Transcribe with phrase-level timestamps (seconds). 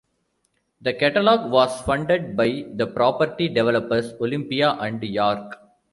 [0.81, 5.59] The catalogue was funded by the property developers Olympia and York.